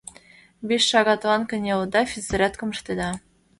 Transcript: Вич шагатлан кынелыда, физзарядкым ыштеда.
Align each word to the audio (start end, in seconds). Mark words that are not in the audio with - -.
Вич 0.67 0.83
шагатлан 0.91 1.41
кынелыда, 1.49 2.01
физзарядкым 2.11 2.69
ыштеда. 2.75 3.09